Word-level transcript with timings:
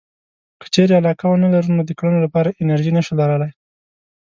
که 0.61 0.67
چېرې 0.73 0.93
علاقه 0.99 1.25
ونه 1.29 1.47
لرو 1.53 1.75
نو 1.77 1.81
د 1.85 1.91
کړنو 1.99 2.19
لپاره 2.25 2.55
انرژي 2.61 2.91
نشو 2.97 3.13
لرلای. 3.21 3.51